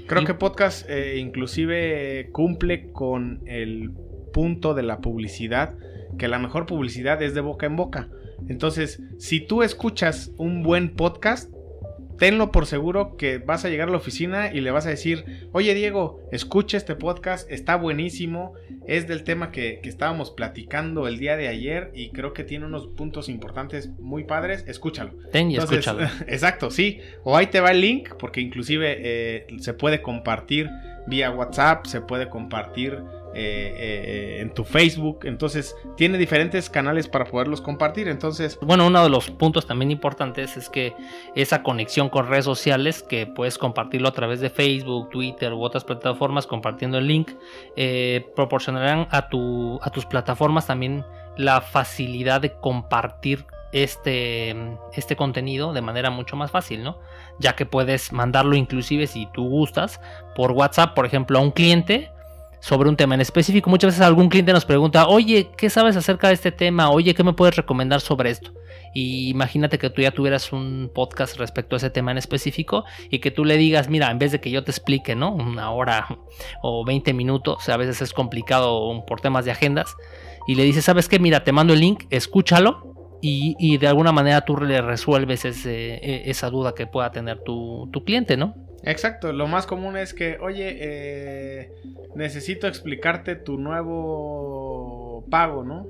Creo 0.06 0.24
que 0.24 0.34
podcast 0.34 0.88
eh, 0.88 1.18
inclusive 1.18 2.30
cumple 2.32 2.92
con 2.92 3.42
el 3.46 3.90
punto 4.32 4.74
de 4.74 4.82
la 4.82 4.98
publicidad, 4.98 5.74
que 6.18 6.28
la 6.28 6.38
mejor 6.38 6.64
publicidad 6.66 7.22
es 7.22 7.34
de 7.34 7.42
boca 7.42 7.66
en 7.66 7.76
boca. 7.76 8.08
Entonces, 8.48 9.02
si 9.18 9.40
tú 9.40 9.62
escuchas 9.62 10.30
un 10.36 10.62
buen 10.62 10.94
podcast, 10.94 11.50
tenlo 12.18 12.52
por 12.52 12.66
seguro 12.66 13.16
que 13.16 13.38
vas 13.38 13.64
a 13.64 13.68
llegar 13.68 13.88
a 13.88 13.90
la 13.90 13.96
oficina 13.96 14.52
y 14.52 14.60
le 14.60 14.70
vas 14.70 14.86
a 14.86 14.90
decir, 14.90 15.48
oye 15.52 15.74
Diego, 15.74 16.20
escucha 16.32 16.76
este 16.76 16.94
podcast, 16.94 17.50
está 17.50 17.76
buenísimo, 17.76 18.54
es 18.86 19.08
del 19.08 19.24
tema 19.24 19.50
que, 19.50 19.80
estábamos 19.84 20.30
platicando 20.30 21.06
el 21.06 21.18
día 21.18 21.36
de 21.36 21.48
ayer 21.48 21.90
y 21.94 22.10
creo 22.10 22.32
que 22.32 22.44
tiene 22.44 22.66
unos 22.66 22.86
puntos 22.88 23.28
importantes 23.28 23.90
muy 23.98 24.24
padres, 24.24 24.64
escúchalo. 24.66 25.12
Ten 25.32 25.50
y 25.50 25.56
escúchalo. 25.56 26.04
Exacto, 26.26 26.70
sí. 26.70 27.00
O 27.22 27.36
ahí 27.36 27.46
te 27.46 27.60
va 27.60 27.70
el 27.70 27.80
link, 27.80 28.14
porque 28.18 28.40
inclusive 28.40 28.96
eh, 28.98 29.46
se 29.58 29.74
puede 29.74 30.02
compartir 30.02 30.70
vía 31.06 31.30
WhatsApp, 31.30 31.86
se 31.86 32.00
puede 32.00 32.28
compartir 32.28 33.02
eh, 33.36 33.74
eh, 33.76 34.40
en 34.40 34.54
tu 34.54 34.64
Facebook. 34.64 35.20
Entonces, 35.24 35.76
tiene 35.96 36.18
diferentes 36.18 36.70
canales 36.70 37.08
para 37.08 37.24
poderlos 37.24 37.60
compartir. 37.60 38.08
Entonces, 38.08 38.58
bueno, 38.62 38.86
uno 38.86 39.02
de 39.02 39.10
los 39.10 39.30
puntos 39.30 39.66
también 39.66 39.90
importantes 39.90 40.56
es 40.56 40.68
que 40.68 40.94
esa 41.34 41.62
conexión 41.62 42.08
con 42.08 42.28
redes 42.28 42.44
sociales, 42.44 43.02
que 43.02 43.26
puedes 43.26 43.58
compartirlo 43.58 44.08
a 44.08 44.12
través 44.12 44.40
de 44.40 44.50
Facebook, 44.50 45.10
Twitter 45.10 45.52
u 45.52 45.62
otras 45.62 45.84
plataformas, 45.84 46.46
compartiendo 46.46 46.98
el 46.98 47.08
link, 47.08 47.32
eh, 47.76 48.24
proporcionarán 48.36 49.08
a, 49.10 49.28
tu, 49.28 49.80
a 49.82 49.90
tus 49.90 50.06
plataformas 50.06 50.66
también 50.68 51.04
la 51.36 51.60
facilidad 51.60 52.40
de 52.40 52.52
compartir 52.52 53.46
este, 53.72 54.54
este 54.92 55.16
contenido 55.16 55.72
de 55.72 55.80
manera 55.80 56.10
mucho 56.10 56.36
más 56.36 56.52
fácil, 56.52 56.84
¿no? 56.84 57.00
Ya 57.40 57.56
que 57.56 57.66
puedes 57.66 58.12
mandarlo 58.12 58.54
inclusive 58.54 59.08
si 59.08 59.26
tú 59.32 59.48
gustas 59.48 60.00
por 60.36 60.52
WhatsApp, 60.52 60.94
por 60.94 61.04
ejemplo, 61.04 61.40
a 61.40 61.42
un 61.42 61.50
cliente 61.50 62.13
sobre 62.64 62.88
un 62.88 62.96
tema 62.96 63.14
en 63.14 63.20
específico. 63.20 63.68
Muchas 63.68 63.88
veces 63.88 64.00
algún 64.00 64.30
cliente 64.30 64.50
nos 64.50 64.64
pregunta, 64.64 65.06
oye, 65.06 65.50
¿qué 65.54 65.68
sabes 65.68 65.96
acerca 65.96 66.28
de 66.28 66.34
este 66.34 66.50
tema? 66.50 66.88
Oye, 66.88 67.14
¿qué 67.14 67.22
me 67.22 67.34
puedes 67.34 67.56
recomendar 67.56 68.00
sobre 68.00 68.30
esto? 68.30 68.54
Y 68.94 69.28
imagínate 69.28 69.76
que 69.76 69.90
tú 69.90 70.00
ya 70.00 70.12
tuvieras 70.12 70.50
un 70.50 70.90
podcast 70.94 71.36
respecto 71.36 71.76
a 71.76 71.78
ese 71.78 71.90
tema 71.90 72.10
en 72.10 72.16
específico 72.16 72.84
y 73.10 73.18
que 73.18 73.30
tú 73.30 73.44
le 73.44 73.58
digas, 73.58 73.90
mira, 73.90 74.10
en 74.10 74.18
vez 74.18 74.32
de 74.32 74.40
que 74.40 74.50
yo 74.50 74.64
te 74.64 74.70
explique, 74.70 75.14
¿no? 75.14 75.34
Una 75.34 75.72
hora 75.72 76.06
o 76.62 76.86
20 76.86 77.12
minutos, 77.12 77.68
a 77.68 77.76
veces 77.76 78.00
es 78.00 78.14
complicado 78.14 79.04
por 79.06 79.20
temas 79.20 79.44
de 79.44 79.50
agendas, 79.50 79.94
y 80.46 80.54
le 80.54 80.62
dices, 80.62 80.86
¿sabes 80.86 81.06
qué? 81.06 81.18
Mira, 81.18 81.44
te 81.44 81.52
mando 81.52 81.74
el 81.74 81.80
link, 81.80 82.04
escúchalo. 82.08 82.94
Y, 83.26 83.78
de 83.78 83.86
alguna 83.86 84.12
manera 84.12 84.42
tú 84.42 84.54
le 84.58 84.82
resuelves 84.82 85.46
e, 85.46 86.30
esa 86.30 86.50
duda 86.50 86.74
que 86.74 86.86
pueda 86.86 87.10
tener 87.10 87.40
tu, 87.42 87.88
tu 87.90 88.04
cliente, 88.04 88.36
¿no? 88.36 88.54
Exacto, 88.86 89.32
lo 89.32 89.46
más 89.46 89.66
común 89.66 89.96
es 89.96 90.12
que, 90.12 90.36
oye, 90.40 90.76
eh, 90.78 91.72
necesito 92.14 92.66
explicarte 92.66 93.34
tu 93.34 93.58
nuevo 93.58 95.24
pago, 95.30 95.64
¿no? 95.64 95.86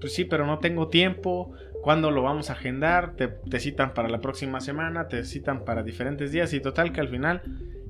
Pues 0.00 0.14
sí, 0.14 0.24
pero 0.24 0.46
no 0.46 0.58
tengo 0.58 0.88
tiempo. 0.88 1.52
¿Cuándo 1.82 2.10
lo 2.10 2.22
vamos 2.22 2.50
a 2.50 2.54
agendar? 2.54 3.14
Te, 3.16 3.28
te, 3.28 3.60
citan 3.60 3.94
para 3.94 4.08
la 4.08 4.20
próxima 4.20 4.60
semana, 4.60 5.08
te 5.08 5.24
citan 5.24 5.64
para 5.64 5.82
diferentes 5.82 6.32
días 6.32 6.52
y 6.52 6.60
total 6.60 6.92
que 6.92 7.00
al 7.00 7.08
final 7.08 7.42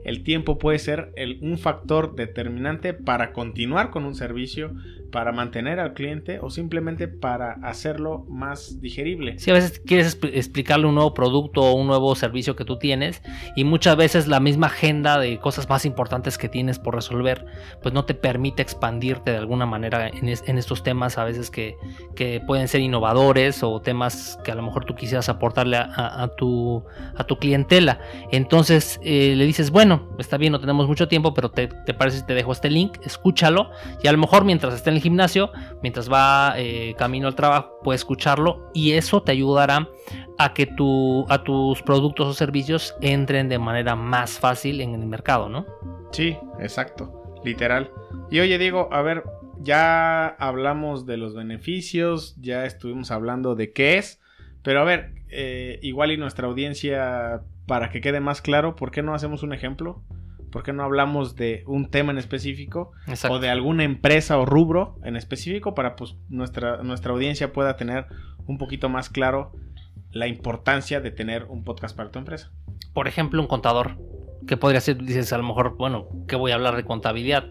el 0.07 0.23
tiempo 0.23 0.57
puede 0.57 0.79
ser 0.79 1.13
un 1.43 1.59
factor 1.59 2.15
determinante 2.15 2.95
para 2.95 3.33
continuar 3.33 3.91
con 3.91 4.05
un 4.05 4.15
servicio, 4.15 4.73
para 5.11 5.33
mantener 5.33 5.81
al 5.81 5.95
cliente 5.95 6.39
o 6.41 6.49
simplemente 6.49 7.09
para 7.09 7.55
hacerlo 7.63 8.25
más 8.29 8.81
digerible. 8.81 9.39
Si 9.41 9.51
a 9.51 9.55
veces 9.55 9.81
quieres 9.85 10.17
explicarle 10.33 10.87
un 10.87 10.95
nuevo 10.95 11.13
producto 11.13 11.63
o 11.63 11.73
un 11.73 11.89
nuevo 11.89 12.15
servicio 12.15 12.55
que 12.55 12.65
tú 12.65 12.79
tienes 12.79 13.21
y 13.57 13.65
muchas 13.65 13.97
veces 13.97 14.29
la 14.29 14.39
misma 14.39 14.69
agenda 14.69 15.19
de 15.19 15.39
cosas 15.39 15.69
más 15.69 15.85
importantes 15.85 16.39
que 16.39 16.49
tienes 16.49 16.79
por 16.79 16.95
resolver, 16.95 17.45
pues 17.83 17.93
no 17.93 18.05
te 18.05 18.15
permite 18.15 18.63
expandirte 18.63 19.33
de 19.33 19.39
alguna 19.39 19.67
manera 19.67 20.09
en, 20.09 20.29
estos 20.29 20.85
temas 20.85 21.19
a 21.19 21.25
veces 21.25 21.51
que, 21.51 21.77
pueden 22.47 22.69
ser 22.69 22.81
innovadores 22.81 23.63
o 23.65 23.81
temas 23.81 24.39
que 24.45 24.53
a 24.53 24.55
lo 24.55 24.63
mejor 24.63 24.85
tú 24.85 24.95
quisieras 24.95 25.29
aportarle 25.29 25.79
a, 25.79 26.31
tu, 26.37 26.85
clientela. 27.41 27.99
Entonces 28.31 29.01
eh, 29.03 29.35
le 29.37 29.47
dices, 29.47 29.71
bueno, 29.71 29.96
está 30.19 30.37
bien, 30.37 30.53
no 30.53 30.61
tenemos 30.61 30.87
mucho 30.87 31.09
tiempo, 31.09 31.35
pero 31.35 31.51
te, 31.51 31.69
parece 31.95 32.19
si 32.19 32.27
te 32.27 32.35
dejo 32.35 32.53
este 32.53 32.71
link, 32.71 32.99
escúchalo 33.05 33.71
y 34.03 34.09
a 34.09 34.13
lo 34.13 34.19
mejor 34.19 34.45
mientras 34.45 34.75
esté 34.75 34.91
en 34.91 34.97
el 34.97 35.03
gimnasio, 35.03 35.51
mientras 35.83 36.11
va 36.11 36.55
eh, 36.57 36.95
camino 36.99 37.29
al 37.29 37.35
trabajo, 37.35 37.79
puedes 37.83 38.01
escucharlo 38.01 38.71
y 38.75 38.93
eso 38.93 39.23
te 39.23 39.33
ayudará 39.33 39.89
a 40.39 40.55
que 40.55 40.67
tu, 40.67 41.25
a 41.29 41.43
tus 41.43 41.83
productos 41.83 42.29
o 42.29 42.35
servicios 42.35 42.95
entren 43.01 43.49
de 43.49 43.59
manera 43.59 43.97
más 43.97 44.39
fácil 44.39 44.81
en 44.81 44.95
el 44.95 45.07
mercado, 45.07 45.49
¿no? 45.49 45.67
Sí, 46.13 46.37
exacto, 46.61 47.35
literal. 47.45 47.91
Y 48.31 48.41
oye, 48.41 48.59
Diego, 48.59 48.89
a 48.93 49.03
ver, 49.03 49.25
ya 49.61 50.27
hablamos 50.27 51.07
de 51.07 51.17
los 51.17 51.35
beneficios, 51.35 52.37
ya 52.41 52.65
estuvimos 52.65 53.11
hablando 53.11 53.55
de 53.55 53.73
qué 53.73 53.99
es, 53.99 54.21
pero 54.63 54.81
a 54.81 54.85
ver, 54.85 55.15
eh, 55.29 55.79
igual 55.83 56.13
y 56.13 56.17
nuestra 56.17 56.47
audiencia 56.47 57.43
para 57.67 57.91
que 57.91 58.01
quede 58.01 58.21
más 58.21 58.41
claro, 58.41 58.77
¿por 58.77 58.91
qué 58.91 59.03
no 59.03 59.15
hacemos 59.15 59.43
un 59.43 59.53
ejemplo? 59.53 60.03
¿Por 60.51 60.63
qué 60.63 60.73
no 60.73 60.85
hablamos 60.85 61.35
de 61.35 61.65
un 61.67 61.91
tema 61.91 62.13
en 62.13 62.19
específico 62.19 62.93
o 63.29 63.39
de 63.39 63.51
alguna 63.51 63.85
empresa 63.85 64.39
o 64.39 64.47
rubro 64.47 64.97
en 65.05 65.17
específico 65.17 65.75
para 65.75 65.97
pues 65.97 66.15
nuestra, 66.29 66.83
nuestra 66.83 67.13
audiencia 67.13 67.53
pueda 67.53 67.77
tener 67.77 68.07
un 68.47 68.57
poquito 68.57 68.89
más 68.89 69.11
claro 69.11 69.53
la 70.13 70.29
importancia 70.29 71.01
de 71.01 71.11
tener 71.11 71.45
un 71.45 71.65
podcast 71.65 71.97
para 71.97 72.11
tu 72.11 72.19
empresa? 72.19 72.51
Por 72.95 73.09
ejemplo, 73.09 73.41
un 73.43 73.49
contador. 73.49 73.99
que 74.47 74.57
podría 74.57 74.81
ser? 74.81 74.99
Dices 74.99 75.33
a 75.33 75.39
lo 75.39 75.45
mejor, 75.45 75.77
bueno, 75.77 76.09
¿qué 76.27 76.37
voy 76.37 76.53
a 76.53 76.55
hablar 76.55 76.77
de 76.77 76.85
contabilidad? 76.85 77.45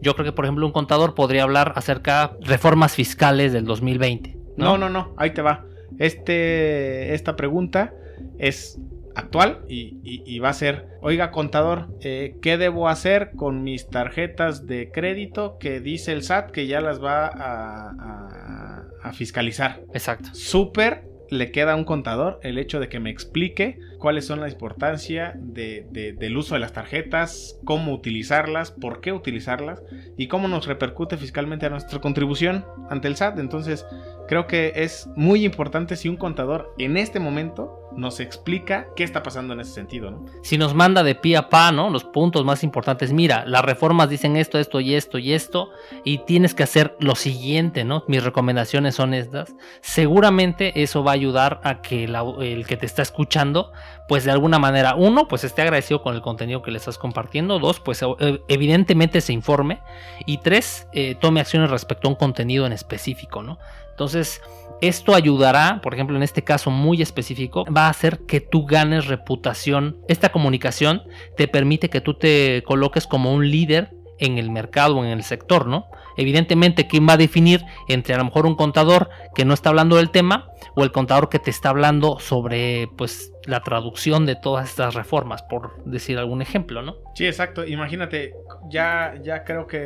Yo 0.00 0.14
creo 0.14 0.24
que, 0.24 0.32
por 0.32 0.44
ejemplo, 0.44 0.66
un 0.66 0.72
contador 0.72 1.14
podría 1.14 1.44
hablar 1.44 1.74
acerca 1.76 2.36
de 2.40 2.46
reformas 2.46 2.94
fiscales 2.94 3.52
del 3.52 3.64
2020. 3.64 4.36
¿no? 4.56 4.76
no, 4.76 4.78
no, 4.78 4.88
no, 4.90 5.14
ahí 5.16 5.32
te 5.32 5.42
va. 5.42 5.64
Este, 5.98 7.14
esta 7.14 7.36
pregunta 7.36 7.94
es 8.38 8.80
actual 9.14 9.64
y, 9.68 10.38
va 10.38 10.50
a 10.50 10.54
ser, 10.54 10.86
oiga 11.00 11.30
contador, 11.30 11.88
eh, 12.00 12.36
¿qué 12.42 12.58
debo 12.58 12.88
hacer 12.88 13.32
con 13.36 13.62
mis 13.62 13.88
tarjetas 13.88 14.66
de 14.66 14.90
crédito 14.90 15.58
que 15.58 15.80
dice 15.80 16.12
el 16.12 16.22
SAT 16.22 16.50
que 16.50 16.66
ya 16.66 16.80
las 16.80 17.02
va 17.02 17.26
a, 17.26 18.84
a 19.02 19.12
fiscalizar? 19.12 19.82
Exacto. 19.92 20.30
Súper 20.32 21.04
le 21.30 21.50
queda 21.50 21.72
a 21.72 21.76
un 21.76 21.84
contador 21.84 22.38
el 22.42 22.58
hecho 22.58 22.80
de 22.80 22.88
que 22.88 23.00
me 23.00 23.10
explique 23.10 23.78
cuáles 24.04 24.26
son 24.26 24.40
la 24.42 24.50
importancia 24.50 25.32
del 25.34 26.36
uso 26.36 26.52
de 26.52 26.60
las 26.60 26.74
tarjetas, 26.74 27.58
cómo 27.64 27.94
utilizarlas, 27.94 28.70
por 28.70 29.00
qué 29.00 29.12
utilizarlas 29.14 29.82
y 30.18 30.26
cómo 30.28 30.46
nos 30.46 30.66
repercute 30.66 31.16
fiscalmente 31.16 31.64
a 31.64 31.70
nuestra 31.70 32.00
contribución 32.02 32.66
ante 32.90 33.08
el 33.08 33.16
SAT. 33.16 33.38
Entonces, 33.38 33.86
creo 34.28 34.46
que 34.46 34.74
es 34.76 35.08
muy 35.16 35.46
importante 35.46 35.96
si 35.96 36.10
un 36.10 36.18
contador 36.18 36.74
en 36.76 36.98
este 36.98 37.18
momento 37.18 37.80
nos 37.96 38.18
explica 38.18 38.88
qué 38.96 39.04
está 39.04 39.22
pasando 39.22 39.54
en 39.54 39.60
ese 39.60 39.70
sentido, 39.70 40.10
¿no? 40.10 40.26
Si 40.42 40.58
nos 40.58 40.74
manda 40.74 41.04
de 41.04 41.14
pie 41.14 41.36
a 41.36 41.48
pa, 41.48 41.70
¿no? 41.70 41.90
Los 41.90 42.02
puntos 42.02 42.44
más 42.44 42.64
importantes. 42.64 43.12
Mira, 43.12 43.44
las 43.46 43.64
reformas 43.64 44.10
dicen 44.10 44.36
esto, 44.36 44.58
esto 44.58 44.80
y 44.80 44.94
esto 44.94 45.16
y 45.18 45.32
esto, 45.32 45.70
y 46.02 46.18
tienes 46.18 46.54
que 46.54 46.64
hacer 46.64 46.96
lo 46.98 47.14
siguiente, 47.14 47.84
¿no? 47.84 48.02
Mis 48.08 48.24
recomendaciones 48.24 48.96
son 48.96 49.14
estas. 49.14 49.54
Seguramente 49.80 50.82
eso 50.82 51.04
va 51.04 51.12
a 51.12 51.14
ayudar 51.14 51.60
a 51.62 51.82
que 51.82 52.04
el 52.04 52.66
que 52.66 52.76
te 52.76 52.86
está 52.86 53.02
escuchando, 53.02 53.70
pues 54.08 54.24
de 54.24 54.30
alguna 54.30 54.58
manera, 54.58 54.94
uno, 54.94 55.28
pues 55.28 55.44
esté 55.44 55.62
agradecido 55.62 56.02
con 56.02 56.14
el 56.14 56.22
contenido 56.22 56.62
que 56.62 56.70
le 56.70 56.78
estás 56.78 56.98
compartiendo. 56.98 57.58
Dos, 57.58 57.80
pues 57.80 58.02
e, 58.02 58.40
evidentemente 58.48 59.20
se 59.20 59.32
informe. 59.32 59.80
Y 60.26 60.38
tres, 60.38 60.86
eh, 60.92 61.16
tome 61.20 61.40
acciones 61.40 61.70
respecto 61.70 62.08
a 62.08 62.10
un 62.10 62.16
contenido 62.16 62.66
en 62.66 62.72
específico, 62.72 63.42
¿no? 63.42 63.58
Entonces, 63.90 64.42
esto 64.80 65.14
ayudará, 65.14 65.80
por 65.80 65.94
ejemplo, 65.94 66.16
en 66.16 66.22
este 66.22 66.42
caso 66.42 66.70
muy 66.70 67.00
específico, 67.00 67.64
va 67.74 67.86
a 67.86 67.90
hacer 67.90 68.20
que 68.26 68.40
tú 68.40 68.66
ganes 68.66 69.06
reputación. 69.06 69.96
Esta 70.08 70.32
comunicación 70.32 71.04
te 71.36 71.48
permite 71.48 71.88
que 71.88 72.00
tú 72.00 72.14
te 72.14 72.62
coloques 72.66 73.06
como 73.06 73.32
un 73.32 73.50
líder 73.50 73.92
en 74.18 74.38
el 74.38 74.50
mercado 74.50 74.96
o 74.96 75.04
en 75.04 75.10
el 75.10 75.22
sector, 75.22 75.66
¿no? 75.66 75.86
Evidentemente, 76.16 76.86
¿quién 76.86 77.08
va 77.08 77.14
a 77.14 77.16
definir 77.16 77.64
entre 77.88 78.14
a 78.14 78.18
lo 78.18 78.24
mejor 78.24 78.46
un 78.46 78.54
contador 78.54 79.10
que 79.34 79.44
no 79.44 79.54
está 79.54 79.70
hablando 79.70 79.96
del 79.96 80.10
tema 80.10 80.48
o 80.74 80.84
el 80.84 80.92
contador 80.92 81.28
que 81.28 81.38
te 81.38 81.50
está 81.50 81.70
hablando 81.70 82.18
sobre, 82.20 82.88
pues, 82.96 83.32
la 83.46 83.62
traducción 83.62 84.26
de 84.26 84.36
todas 84.36 84.70
estas 84.70 84.94
reformas, 84.94 85.42
por 85.42 85.82
decir 85.84 86.18
algún 86.18 86.42
ejemplo, 86.42 86.82
¿no? 86.82 86.96
Sí, 87.14 87.26
exacto. 87.26 87.66
Imagínate, 87.66 88.34
ya, 88.70 89.14
ya 89.22 89.44
creo 89.44 89.66
que 89.66 89.78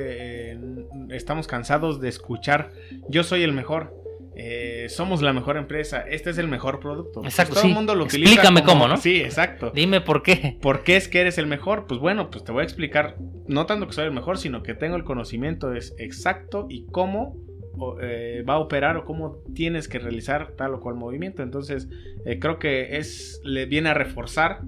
eh, 0.53 0.59
estamos 1.11 1.47
cansados 1.47 2.01
de 2.01 2.09
escuchar, 2.09 2.71
yo 3.09 3.25
soy 3.25 3.43
el 3.43 3.53
mejor. 3.53 3.97
Eh, 4.41 4.87
somos 4.89 5.21
la 5.21 5.33
mejor 5.33 5.57
empresa, 5.57 6.03
este 6.03 6.31
es 6.31 6.39
el 6.39 6.47
mejor 6.47 6.79
producto. 6.79 7.23
Pues 7.23 7.35
exacto, 7.35 7.55
todo 7.55 7.65
el 7.65 7.75
mundo 7.75 7.97
lo 7.97 8.05
utiliza. 8.05 8.35
Explícame 8.35 8.63
cómo, 8.63 8.87
¿no? 8.87 8.97
Sí, 8.97 9.21
exacto. 9.21 9.73
Dime 9.75 10.01
por 10.01 10.23
qué. 10.23 10.57
¿Por 10.63 10.85
qué 10.85 10.97
es 10.97 11.09
que 11.09 11.21
eres 11.21 11.39
el 11.39 11.49
mejor? 11.49 11.89
Pues 11.89 11.99
bueno, 11.99 12.31
pues 12.31 12.45
te 12.45 12.53
voy 12.53 12.61
a 12.61 12.65
explicar, 12.65 13.17
no 13.49 13.67
tanto 13.67 13.89
que 13.89 13.95
soy 13.95 14.05
el 14.05 14.13
mejor, 14.13 14.39
sino 14.39 14.63
que 14.63 14.75
tengo 14.75 14.95
el 14.95 15.03
conocimiento 15.03 15.73
es 15.73 15.93
exacto 15.99 16.67
y 16.71 16.87
cómo 16.87 17.35
eh, 18.01 18.45
va 18.49 18.55
a 18.55 18.59
operar 18.59 18.97
o 18.97 19.05
cómo 19.05 19.39
tienes 19.55 19.89
que 19.89 19.99
realizar 19.99 20.53
tal 20.57 20.75
o 20.75 20.81
cual 20.81 20.97
movimiento. 20.97 21.43
Entonces, 21.43 21.89
eh, 22.25 22.39
creo 22.39 22.59
que 22.59 22.99
es 22.99 23.41
le 23.45 23.67
viene 23.67 23.91
a 23.91 23.95
reforzar 23.95 24.61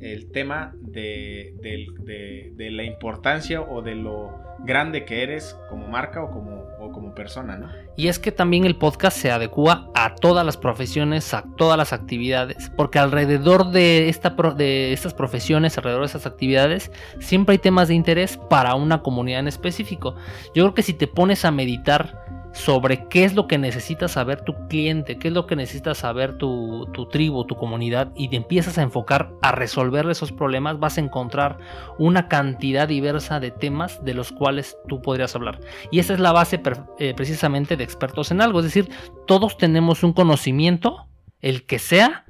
el 0.00 0.30
tema 0.30 0.72
de, 0.80 1.54
de, 1.60 2.70
la 2.70 2.84
importancia 2.84 3.60
o 3.60 3.82
de 3.82 3.94
lo 3.94 4.30
grande 4.60 5.04
que 5.04 5.22
eres 5.22 5.56
como 5.68 5.88
marca 5.88 6.22
o 6.22 6.30
como, 6.30 6.64
o 6.78 6.90
como 6.92 7.14
persona, 7.14 7.58
¿no? 7.58 7.68
Y 7.96 8.08
es 8.08 8.18
que 8.18 8.32
también 8.32 8.64
el 8.64 8.76
podcast 8.76 9.16
se 9.16 9.30
adecua 9.30 9.90
a 9.94 10.14
todas 10.14 10.44
las 10.46 10.56
profesiones, 10.56 11.34
a 11.34 11.44
todas 11.56 11.76
las 11.76 11.92
actividades, 11.92 12.70
porque 12.76 12.98
alrededor 12.98 13.72
de, 13.72 14.08
esta, 14.08 14.30
de 14.30 14.92
estas 14.92 15.12
profesiones, 15.12 15.76
alrededor 15.76 16.02
de 16.02 16.06
estas 16.06 16.26
actividades, 16.26 16.90
siempre 17.18 17.54
hay 17.54 17.58
temas 17.58 17.88
de 17.88 17.94
interés 17.94 18.38
para 18.48 18.74
una 18.74 19.02
comunidad 19.02 19.40
en 19.40 19.48
específico. 19.48 20.14
Yo 20.54 20.64
creo 20.64 20.74
que 20.74 20.82
si 20.82 20.94
te 20.94 21.06
pones 21.08 21.44
a 21.44 21.50
meditar 21.50 22.39
sobre 22.52 23.06
qué 23.08 23.24
es 23.24 23.34
lo 23.34 23.46
que 23.46 23.58
necesita 23.58 24.08
saber 24.08 24.42
tu 24.42 24.54
cliente, 24.68 25.18
qué 25.18 25.28
es 25.28 25.34
lo 25.34 25.46
que 25.46 25.56
necesita 25.56 25.94
saber 25.94 26.36
tu, 26.36 26.86
tribu, 27.10 27.44
tu 27.44 27.56
comunidad, 27.56 28.12
y 28.16 28.28
te 28.28 28.36
empiezas 28.36 28.78
a 28.78 28.82
enfocar 28.82 29.32
a 29.42 29.52
resolver 29.52 30.08
esos 30.10 30.32
problemas, 30.32 30.78
vas 30.78 30.98
a 30.98 31.00
encontrar 31.00 31.58
una 31.98 32.28
cantidad 32.28 32.88
diversa 32.88 33.40
de 33.40 33.50
temas 33.50 34.04
de 34.04 34.14
los 34.14 34.32
cuales 34.32 34.76
tú 34.88 35.00
podrías 35.00 35.34
hablar. 35.34 35.60
Y 35.90 36.00
esa 36.00 36.14
es 36.14 36.20
la 36.20 36.32
base 36.32 36.60
eh, 36.98 37.14
precisamente 37.14 37.76
de 37.76 37.84
expertos 37.84 38.30
en 38.30 38.40
algo, 38.40 38.60
es 38.60 38.66
decir, 38.66 38.90
todos 39.26 39.56
tenemos 39.56 40.02
un 40.02 40.12
conocimiento, 40.12 41.06
el 41.40 41.64
que 41.66 41.78
sea, 41.78 42.24